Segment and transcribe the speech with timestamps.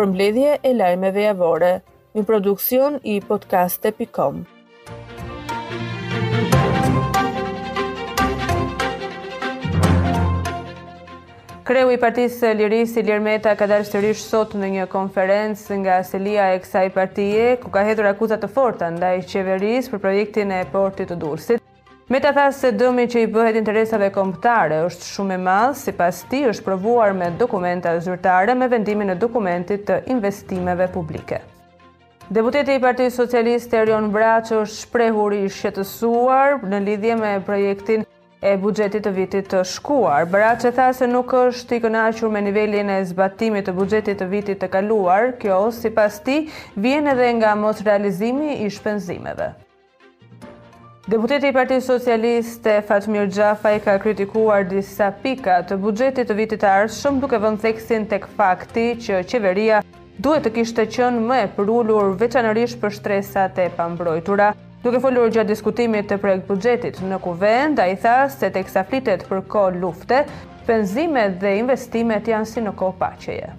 [0.00, 1.74] përmbledhje e lajmeve javore,
[2.16, 4.40] në produksion i podcaste.com.
[11.70, 16.48] Kreu i partisë Liris i Lirmeta ka dalë sërish sot në një konferencë nga selia
[16.56, 20.64] e kësaj partije, ku ka hedhur akuzat të forta nda i qeveris për projektin e
[20.72, 21.59] portit të dulësit.
[22.10, 25.92] Me të thasë se dëmi që i bëhet interesave komptare është shumë e madhë, si
[25.98, 31.38] pas ti është provuar me dokumenta zyrtare me vendimin e dokumentit të investimeve publike.
[32.40, 38.02] Deputeti i Parti Socialiste Erion Braqë është shprehur i shqetësuar në lidhje me projektin
[38.42, 40.26] e bugjetit të vitit të shkuar.
[40.34, 44.30] Braqë e tha se nuk është i kënaqur me nivelin e zbatimit të bugjetit të
[44.34, 46.42] vitit të kaluar, kjo si pas ti
[46.74, 49.52] vjen edhe nga mos realizimi i shpenzimeve.
[51.10, 56.68] Deputeti i Partisë Socialiste Fatmir Gjafaj ka kritikuar disa pika të buxhetit të vitit të
[56.70, 59.80] ardhshëm duke vënë theksin tek fakti që qeveria
[60.26, 64.52] duhet të kishte qenë më e përullur veçanërisht për shtresat e pambrojtura.
[64.86, 69.42] Duke folur gjatë diskutimit të projekt buxhetit në Kuvend, ai tha se teksa flitet për
[69.50, 70.22] kohë lufte,
[70.70, 73.50] penzimet dhe investimet janë si në kohë paqeje.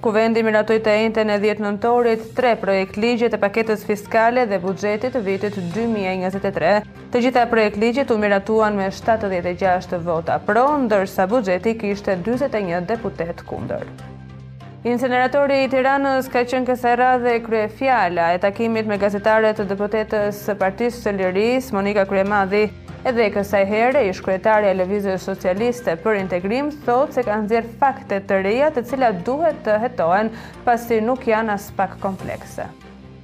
[0.00, 5.12] Kuvendi miratoj të ejnëte në djetë nëntorit tre projekt ligje të paketës fiskale dhe bugjetit
[5.12, 6.70] të vitit 2023.
[7.12, 13.44] Të gjitha projekt ligje të miratuan me 76 vota pro, ndërsa bugjeti kishte 21 deputet
[13.44, 13.84] kunder.
[14.88, 20.40] Incineratori i Tiranës ka qënë kësera dhe krye fjala e takimit me gazetare të deputetës
[20.48, 26.18] së partisë së liris, Monika Kryemadhi, Edhe kësaj here, i shkretari e Levizio Socialiste për
[26.20, 30.28] integrim thotë se kanë zirë fakte të reja të cilat duhet të hetohen
[30.66, 32.66] pasi nuk janë as pak komplekse.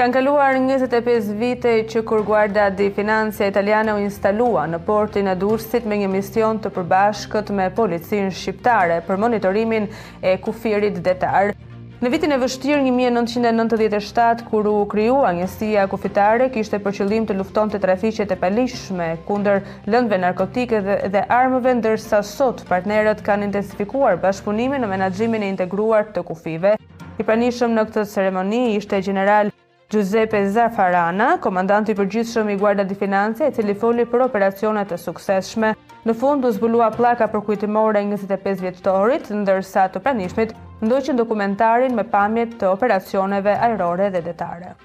[0.00, 5.36] Kanë kaluar 25 vite që kur Guarda di Financia Italiane u instalua në portin e
[5.44, 9.90] Durësit me një mision të përbashkët me policinë shqiptare për monitorimin
[10.24, 11.56] e kufirit detarë.
[11.98, 17.72] Në vitin e vështirë 1997, kur u kryua njësia kufitare, kishte për qëllim të lufton
[17.72, 24.14] të trafiqet e palishme kunder lëndve narkotike dhe, dhe armëve, ndërsa sot partnerët kanë intensifikuar
[24.22, 26.76] bashkëpunime në menagjimin e integruar të kufive.
[27.18, 29.50] I pranishëm në këtë ceremoni ishte general
[29.90, 35.74] Giuseppe Zafarana, komandanti përgjithshëm i Guarda di Financia, i cili foli për operacionet të sukseshme.
[36.06, 42.04] Në fund u zbulua plaka për kujtimore 25 vjetorit, ndërsa të pranishmit ndoqin dokumentarin me
[42.06, 44.76] pamjet të operacioneve aerore dhe detare.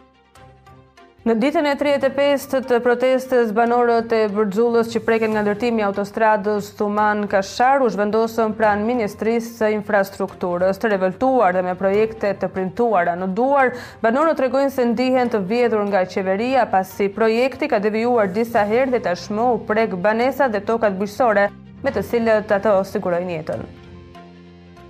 [1.24, 6.74] Në ditën e 35 të protestës banorët e Bërxullës që preken nga ndërtimi i autostradës
[6.76, 10.82] Thuman Kashar u zhvendosën pranë Ministrisë së Infrastrukturës.
[10.84, 13.72] Të revoltuar dhe me projekte të printuara në duar,
[14.04, 19.04] banorët tregojnë se ndihen të vjedhur nga qeveria pasi projekti ka devijuar disa herë dhe
[19.08, 21.48] tashmë u prek banesat dhe tokat bujqësore
[21.86, 22.04] me të
[22.52, 23.64] të ato sigurojnë jetën.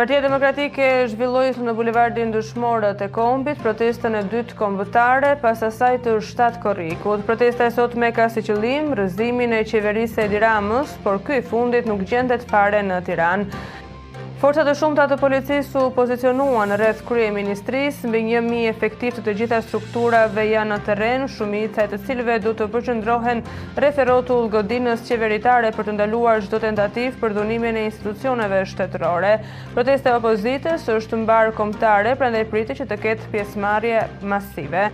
[0.03, 6.17] Partia Demokratike zhvillojës në Bulevardin Dushmorët e Kombit, protestën e dytë kombëtare, pas asaj të
[6.29, 7.23] shtatë korikut.
[7.29, 11.87] Protesta e sot me ka si qëllim, rëzimin e qeverisë e diramës, por këj fundit
[11.93, 13.61] nuk gjendet fare në Tiranë.
[14.43, 19.13] Forcët e shumë të atë policisë u pozicionuan rreth krye ministris, mbi një mi efektiv
[19.15, 23.39] të të gjitha strukturave janë në teren, shumica të cilve du të përqëndrohen
[23.79, 29.31] rreth e rotu qeveritare për të ndaluar gjdo tentativ për dhunimin e institucioneve shtetërore.
[29.77, 34.01] Proteste opozitës është mbarë komptare, prende i priti që të ketë pjesmarje
[34.35, 34.89] masive.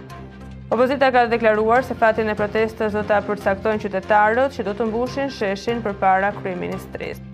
[0.69, 5.33] Opozita ka deklaruar se fatin e protestës do të apërcaktojnë qytetarët që do të mbushin
[5.41, 7.28] sheshin për para krye ministrisë.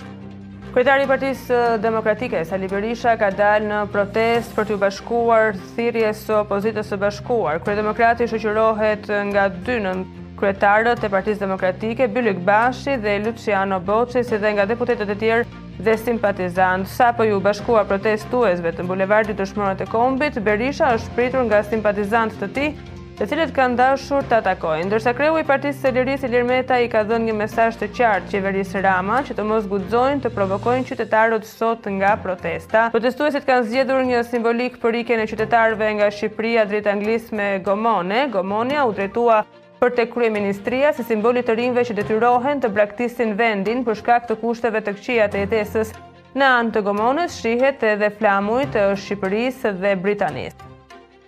[0.76, 6.34] Kryetari i Partisë Demokratike, Sali Berisha, ka dalë në protest për të bashkuar thirje së
[6.42, 7.62] opozitës së bashkuar.
[7.62, 9.94] Kryetari Demokrati shëqyrohet nga dy në
[10.42, 15.48] kryetarët e Partisë Demokratike, Bylik Bashi dhe Luciano Boci, si dhe nga deputetet e tjerë
[15.88, 16.92] dhe simpatizantë.
[16.98, 21.64] Sa po ju bashkua protestuesve të mbulevardit të shmërët të kombit, Berisha është pritur nga
[21.72, 22.68] simpatizantë të ti,
[23.16, 24.86] të cilët kanë dashur të atakojnë.
[24.90, 28.28] Ndërsa kreu i partisë së lirisë, i Lirmeta i ka dhën një mesaj të qartë
[28.34, 32.86] qeverisë Rama që të mos gudzojnë të provokojnë qytetarët sot nga protesta.
[32.92, 38.26] Protestuesit kanë zgjedhur një simbolik për ikën e qytetarëve nga Shqipëria drejt Anglisë me Gomone.
[38.36, 39.40] Gomonia u drejtua
[39.80, 44.28] për të krye ministria si simboli të rinjve që detyrohen të braktisin vendin për shkak
[44.28, 45.96] të kushteve të këqia të jetesës.
[46.36, 50.65] Në anë të Gomonës shihet edhe flamuj të Shqipërisë dhe Britanisë.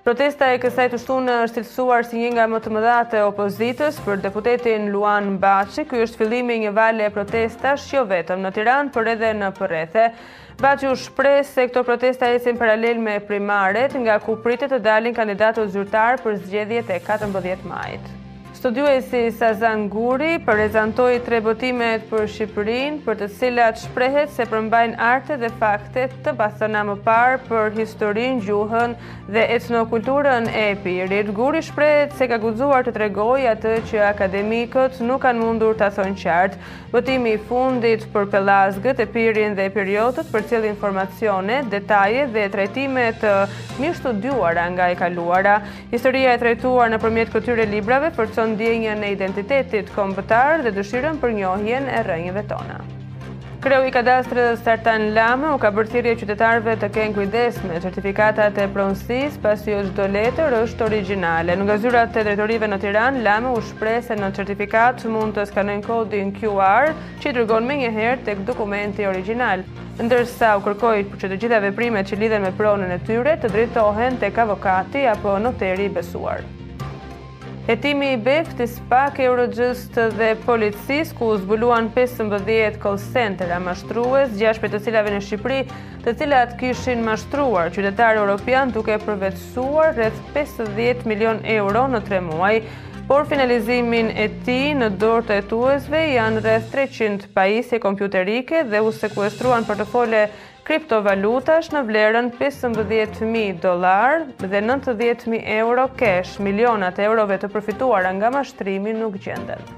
[0.07, 3.97] Protesta e kësaj të shtunë është cilësuar si një nga më të mëdha të opozitës
[4.05, 5.83] për deputetin Luan Baçi.
[5.89, 10.05] Ky është fillimi i një vale protestash jo vetëm në Tiranë, por edhe në Përrethe.
[10.63, 15.19] Baçi u shpreh se këto protesta ecin paralel me primaret, nga ku pritet të dalin
[15.19, 18.07] kandidatët zyrtar për zgjedhjet e 14 majit.
[18.53, 25.35] Studiuesi Sazan Guri prezentoi tre botimet për Shqipërin, për të cilat shprehet se përmbajnë arte
[25.37, 28.95] dhe fakte të pasëna më parë për historin, gjuhën
[29.27, 31.29] dhe etnokulturën e epirit.
[31.37, 36.17] Guri shprehet se ka guzuar të tregoj atë që akademikët nuk kanë mundur të thonë
[36.23, 36.61] qartë.
[36.95, 43.05] Botimi i fundit për pelazgët, e epirin dhe epiriotët për cilë informacione, detaje dhe trajtime
[43.21, 43.35] të
[43.83, 45.59] mishtu duara nga e kaluara.
[45.93, 51.17] Historia e trajtuar në përmjet këtyre librave për fokuson djenja e identitetit kompëtar dhe dëshirën
[51.21, 52.77] për njohjen e rënjëve tona.
[53.63, 58.57] Kreu i kadastrë dhe startan Lama u ka bërthirje qytetarve të kenë kujdes me certifikatat
[58.61, 61.55] e pronsis pas jo qdo letër është originale.
[61.57, 65.83] Nga zyrat të drejtorive në Tiran, Lama u shprese në certifikat që mund të skanojnë
[65.89, 69.65] kodin QR që i drgon me njëherë të këtë dokumenti original.
[69.97, 73.51] Ndërsa u kërkojt për që të gjithave primet që lidhen me pronën e tyre të
[73.55, 76.45] drejtohen të kavokati apo noteri besuar.
[77.67, 79.25] Hetimi i bef të spak e
[80.15, 85.57] dhe policis, ku zbuluan 15 call center a mashtrues, gjash për të cilave në Shqipëri
[86.05, 92.53] të cilat kishin mashtruar, qytetarë europian duke përvecësuar rreth 50 milion euro në tre muaj,
[93.07, 98.91] Por finalizimin e ti në dorë të etuesve janë rreth 300 pajisje kompjuterike dhe u
[98.97, 100.19] sekuestruan për të fole
[100.67, 108.33] kriptovalutash në vlerën 15.000 dolar dhe 90.000 euro cash, milionat e eurove të përfituar nga
[108.39, 109.77] mashtrimi nuk gjendet.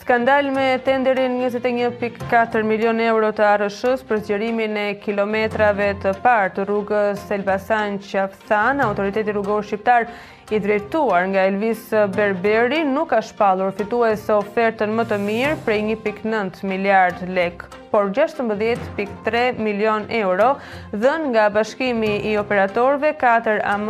[0.00, 6.64] Skandal me tenderin 21.4 milion euro të arëshës për zgjerimin e kilometrave të parë të
[6.70, 10.08] rrugës Elbasan Qafsan, autoriteti rrugor shqiptar
[10.56, 11.84] i drejtuar nga Elvis
[12.16, 19.60] Berberi nuk ka shpallur fitues ofertën më të mirë prej 1.9 miliard lek, por 16.3
[19.68, 20.54] milion euro
[20.96, 23.88] dhën nga bashkimi i operatorve 4AM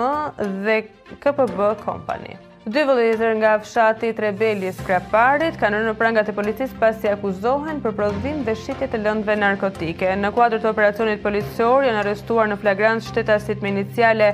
[0.67, 0.83] dhe
[1.27, 2.41] KPB Company.
[2.69, 7.93] Dy vëllëzër nga fshati i Skraparit Kraparit kanë në prangat e policisë pasi akuzohen për
[7.97, 10.05] prodhim dhe shitje të lëndve narkotike.
[10.21, 14.29] Në kuadrë të operacionit policor janë arrestuar në flagrancë shtetasit me iniciale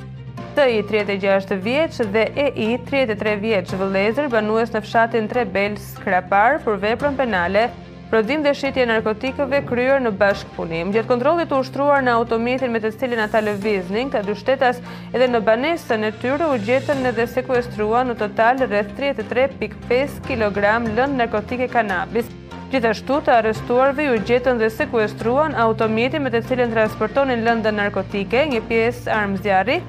[0.57, 6.59] të i 36 vjeç dhe e i 33 vjeç vëllëzër banues në fshatin Trebelis Skrapar
[6.67, 7.69] për veprën penale
[8.11, 10.93] prodhim dhe shitje narkotikëve kryer në bashkëpunim.
[10.95, 14.79] Gjatë kontrollit të ushtruar në automjetin me të cilin ata lëviznin, ka dy shtetas
[15.13, 21.09] edhe në banesën e tyre u gjetën dhe sekuestruan në total rreth 33.5 kg lëndë
[21.21, 22.29] narkotike kanabis.
[22.71, 28.63] Gjithashtu të arrestuarve u gjetën dhe sekuestruan automjetin me të cilin transportonin lëndën narkotike, një
[28.71, 29.81] pjesë armëzjarri,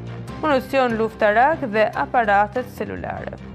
[0.43, 3.46] municion luftarak dhe aparatet celularët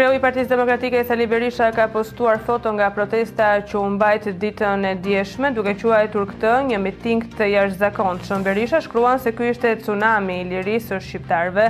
[0.00, 4.84] kreu i Partis Demokratike e Sali Berisha ka postuar foto nga protesta që umbajt ditën
[4.88, 8.22] e djeshme, duke qua e tur këtë një miting të jash zakonë.
[8.24, 11.66] Shën Berisha shkruan se kuj ishte tsunami i lirisë shqiptarve.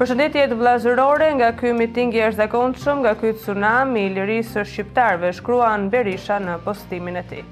[0.00, 6.40] Përshëndetjet vlazërore nga ky miting i është nga ky tsunami i lirisë shqiptarve, shkruan Berisha
[6.40, 7.44] në postimin e ti.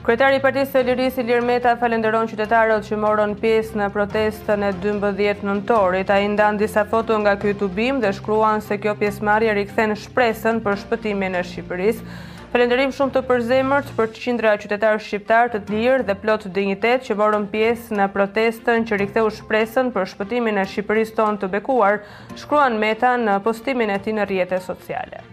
[0.00, 4.70] Kryetari i Partisë së Liris, Ilir Meta falenderon qytetarët që morën pjesë në protestën e
[4.80, 6.08] 12 nëntorit.
[6.14, 11.36] Ai ndan disa foto nga ky dhe shkruan se kjo pjesëmarrje rikthen shpresën për shpëtimin
[11.36, 12.18] e Shqipërisë.
[12.54, 17.44] Falenderim shumë të përzemërt për qindra qytetarë shqiptar të lirë dhe plot dinjitet që morën
[17.52, 22.00] pjesë në protestën që riktheu shpresën për shpëtimin e Shqipërisë tonë të bekuar,
[22.40, 25.29] shkruan Meta në postimin e tij në rrjetet sociale.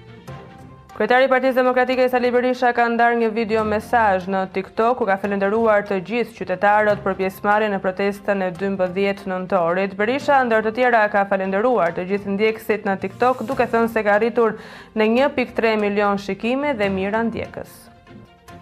[0.97, 5.17] Kryetari i Partisë Demokratike Sali Berisha ka ndarë një video mesazh në TikTok ku ka
[5.25, 9.93] falendëruar të gjithë qytetarët për pjesëmarrjen në protestën e 12 nëntorit.
[10.01, 14.15] Berisha ndër të tjera ka falendëruar të gjithë ndjekësit në TikTok duke thënë se ka
[14.23, 14.57] rritur
[14.97, 17.81] në 1.3 milion shikime dhe mirë ndjekës.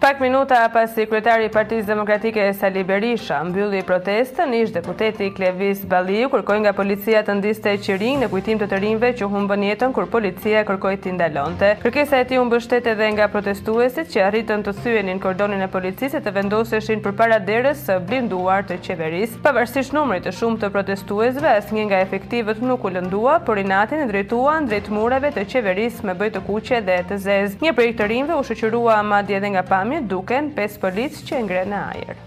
[0.00, 6.28] Pak minuta pas sekretari i Partisë Demokratike Sali Berisha mbylli protestën, ish deputeti Klevis Balliu
[6.28, 10.10] kërkoi nga policia të ndiste qirin në kujtim të të rinjve që humbën jetën kur
[10.12, 11.70] policia kërkoi të ndalonte.
[11.80, 16.20] Kërkesa e tij u mbështet edhe nga protestuesit që arritën të thyenin kordonin e policisë
[16.26, 19.40] të vendoseshin përpara derës së blinduar të qeverisë.
[19.48, 24.10] Pavarësisht numrit të shumë të protestuesve, asnjë nga efektivët nuk u lëndua, por natin e
[24.12, 27.60] drejtuan drejt murave të qeverisë me bëj të kuqe dhe të zezë.
[27.64, 31.38] Një prej të rinjve u shoqërua madje edhe nga Rami duke në 5 polic që
[31.40, 32.25] e ngrenë në ajer.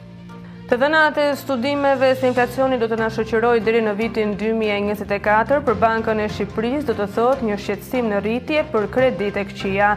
[0.69, 6.19] Të dhenat e studimeve se inflacioni do të nashoqëroj dhiri në vitin 2024 për Bankën
[6.21, 9.87] e Shqipëris do të thot një shqetsim në rritje për kredit e këqia.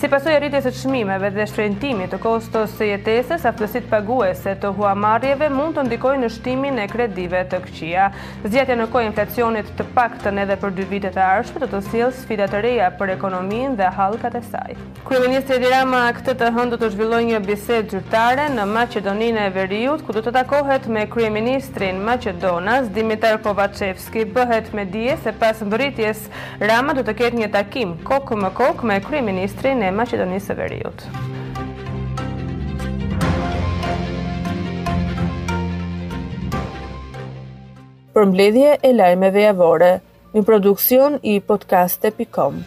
[0.00, 4.70] Si pasoj e rritje së qmimeve dhe shtrejntimit të kostos së jetesës, aftësit paguese të
[4.78, 8.08] huamarjeve mund të ndikoj në shtimin e kredive të këqia.
[8.48, 11.70] Zjatja në kojë inflacionit të pak të në edhe për dy vitet e arshpë, do
[11.74, 14.80] të sil sfida të reja për ekonomin dhe halkat e saj.
[15.10, 21.02] Kryeministri Dirama këtë të hëndu të zhvilloj një biset në e Veriut, të takohet me
[21.10, 25.78] Kryeministrin Macedonas, Dimitar Kovacevski, bëhet me dje se pas më
[26.60, 31.02] Rama du të ketë një takim kokë më kokë me Kryeministrin e Macedonisë e Veriut.
[38.14, 39.90] Për mbledhje e lajmeve javore,
[40.36, 42.62] një produksion i podcaste.com.